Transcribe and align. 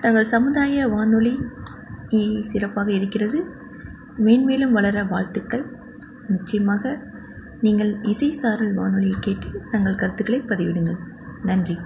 தங்கள் 0.00 0.24
சமுதாய 0.24 0.88
வானொலி 0.88 1.34
சிறப்பாக 2.42 2.92
இருக்கிறது. 2.92 3.46
மேன்மேலும் 4.16 4.72
வளர 4.72 5.04
வாழ்த்துக்கள். 5.04 5.64
நிச்சயமாக 6.28 7.02
நீங்கள் 7.60 7.96
இசை 8.02 8.32
சாரல் 8.32 8.74
வானொலியை 8.74 9.16
கேட்டு 9.20 9.62
தங்கள் 9.70 9.94
கருத்துக்களை 9.94 10.42
பதிவிடுங்கள். 10.42 10.98
நன்றி. 11.42 11.80